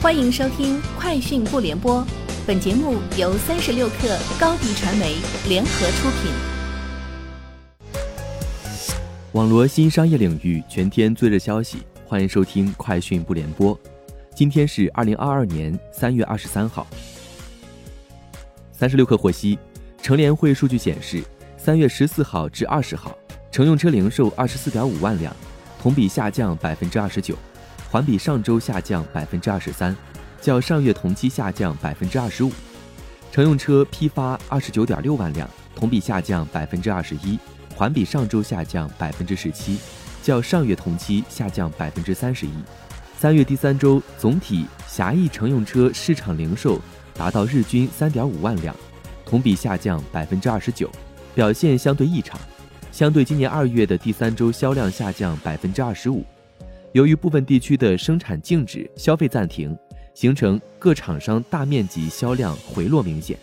[0.00, 2.00] 欢迎收听《快讯不联播》，
[2.46, 5.16] 本节目由三十六克高低传媒
[5.48, 6.30] 联合出品。
[9.32, 13.76] 网罗新商业领域全天最热消息，欢迎收听《快讯不联播》。
[14.36, 16.86] 今天是二零二二年三月二十三号。
[18.70, 19.58] 三十六克获悉，
[20.00, 21.24] 乘联会数据显示，
[21.56, 23.18] 三月十四号至二十号，
[23.50, 25.34] 乘用车零售二十四点五万辆，
[25.82, 27.34] 同比下降百分之二十九。
[27.90, 29.96] 环比上周下降百分之二十三，
[30.42, 32.52] 较上月同期下降百分之二十五。
[33.32, 37.38] 乘用车批发二十九点六万辆，同比下降百分之二十一，
[37.74, 39.78] 环比上周下降百分之十七，
[40.22, 42.52] 较上月同期下降百分之三十一。
[43.18, 46.78] 三月第三周总体狭义乘用车市场零售
[47.14, 48.76] 达到日均三点五万辆，
[49.24, 50.90] 同比下降百分之二十九，
[51.34, 52.38] 表现相对异常。
[52.92, 56.22] 相对今年二月的第三周销量下降百分之二十五。
[56.92, 59.76] 由于部分地区的生产静止、消费暂停，
[60.14, 63.38] 形成各厂商大面积销量回落明显。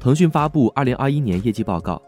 [0.00, 2.00] 腾讯发布二零二一年业绩报告，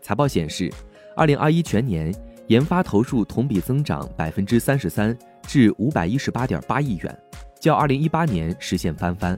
[0.00, 0.72] 财报显示，
[1.16, 2.14] 二零二一全年
[2.46, 7.18] 研发投入同比增长百分之三十三，至五百一十八点八亿元，
[7.58, 9.36] 较二零一八年实现翻番。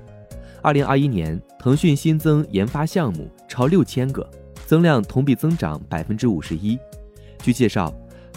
[0.61, 4.29] 二零二一年，腾讯新增研发项目超六千个，
[4.67, 6.79] 增量同比增长百分之五十一。
[7.39, 7.91] 据介绍。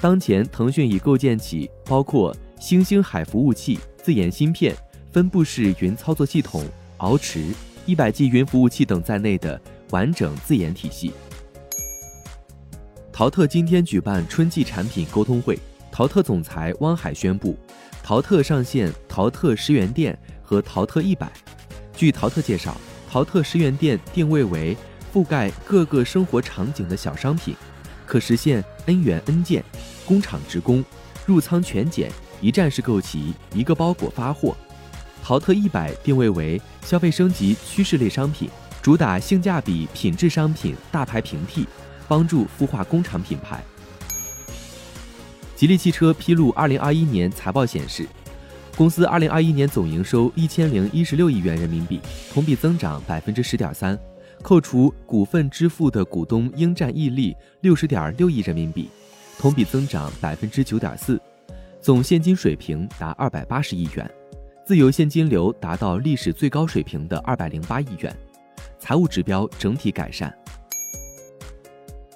[0.03, 4.75] 当前，腾讯已构建起 包括星星海服务器、自研芯片、
[5.13, 7.53] 分布式云操作系统、敖池、
[7.85, 9.57] 一百 G 云服务器等在内的
[9.91, 11.13] 完整自研体系。
[13.13, 15.57] 淘特今天举办春季产品沟通会，
[15.89, 17.57] 淘特总裁汪海宣布，
[18.03, 21.31] 淘特上线淘特十元店和淘特一百。
[21.95, 22.75] 据淘特介绍，
[23.09, 24.75] 淘特十元店定位为
[25.13, 27.55] 覆盖各个生活场景的小商品，
[28.05, 29.63] 可实现 N 元 N 件。
[30.05, 30.83] 工厂直供，
[31.25, 34.55] 入仓全检，一站式购齐，一个包裹发货。
[35.23, 38.49] 淘特一百定位为消费升级趋势类商品，
[38.81, 41.65] 主打性价比品质商品，大牌平替，
[42.07, 43.63] 帮助孵化工厂品牌。
[45.55, 48.05] 吉利汽车披露二零二一年财报显示，
[48.75, 52.01] 公司二零二一年总营收一千零一十六亿元人民币，
[52.33, 53.97] 同比增长百分之十点三，
[54.41, 58.89] 扣除股份支付的股东应占溢利六十点六亿人民币。
[59.37, 61.21] 同比增长百分之九点四，
[61.81, 64.09] 总现金水平达二百八十亿元，
[64.65, 68.15] 自由现金流达到历史最高水平的二百零八亿元，
[68.79, 70.33] 财务指标整体改善。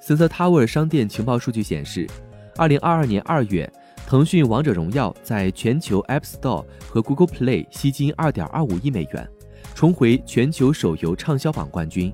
[0.01, 2.07] Sensor Tower 商店情报数据显示，
[2.55, 3.69] 二零二二年二月，
[4.07, 9.29] 腾讯《王者荣耀》在全球 App Store 和 Google Play 吸金二点二五亿美元，
[9.75, 12.13] 重回全球手游畅销榜冠军。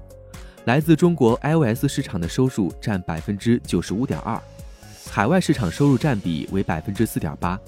[0.65, 4.41] 来自中国 iOS 市场的收入占百分之九十五点二。
[5.15, 7.59] 海外市场收入占比为百分之四点八，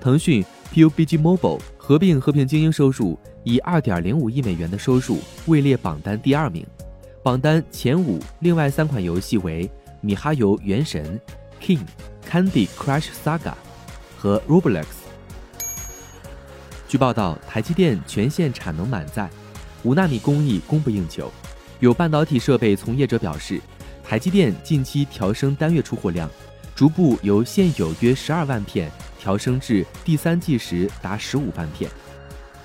[0.00, 6.64] 腾讯 PUBG Mobile 合并和平精英收入以二点零五亿美元的收入位列榜单第二名，
[7.20, 9.68] 榜单前五另外三款游戏为
[10.02, 11.20] 米哈游原神、
[11.60, 11.80] King、
[12.30, 13.54] Candy Crush Saga
[14.16, 14.86] 和 Roblox。
[16.86, 19.28] 据报道，台积电全线产能满载，
[19.82, 21.28] 五纳米工艺供不应求。
[21.80, 23.60] 有半导体设备从业者表示，
[24.04, 26.30] 台积电近期调升单月出货量。
[26.74, 31.90] 逐步由现有约十二万片调升至第三季时达十五万片。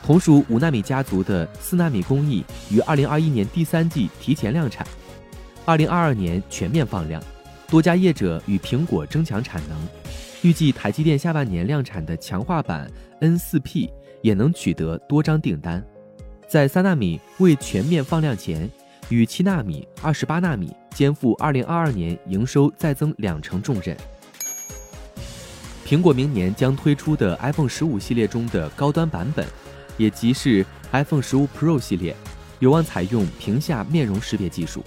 [0.02, 4.86] 同属五纳米家族的四纳米工艺于二零二一年第三季提前量产，
[5.66, 7.22] 二零二二年全面放量。
[7.68, 9.78] 多家业者与苹果争抢产能，
[10.41, 12.90] 预计台积电下半年量产的强化版
[13.20, 13.91] N 四 P
[14.24, 15.86] 也能取得多张订单。
[16.47, 18.68] 在三纳米未全面放量前。
[19.09, 23.97] 与七纳米、二十八纳米肩负二零二二年营收再增两成重任。
[25.86, 29.46] 苹果明年将推出的 iPhone 十五系列中的高端版本，
[29.97, 32.16] 也即是 iPhone 十五 Pro 系列，
[32.59, 34.86] 有望采用屏下面容识别技术。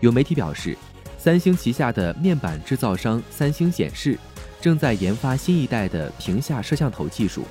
[0.00, 0.76] 有媒体表示，
[1.16, 4.18] 三星旗下的面板制造商三星显示
[4.60, 7.44] 正在研发新一代的屏下摄像头技术，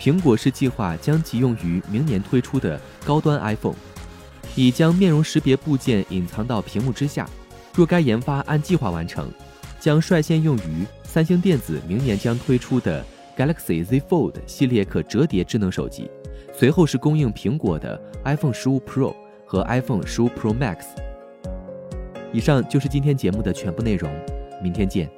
[0.00, 3.76] 苹果是计划将其用于明年推出的高端 iPhone。
[4.58, 7.30] 已将面容识别部件隐藏到屏幕之下。
[7.72, 9.30] 若该研发按计划完成，
[9.78, 13.04] 将率先用于三星电子明年将推出的
[13.36, 16.10] Galaxy Z Fold 系列可折叠智能手机。
[16.52, 19.14] 随后是供应苹果的 iPhone 十五 Pro
[19.46, 20.86] 和 iPhone 十五 Pro Max。
[22.32, 24.10] 以上就是今天节目的全部内容，
[24.60, 25.08] 明天见。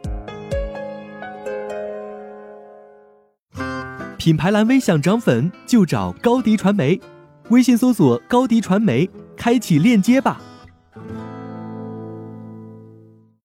[4.19, 7.01] 品牌蓝 V 想涨粉就找高迪传媒。
[7.49, 9.11] 微信搜索高迪传媒，
[9.41, 10.39] 开启链接吧。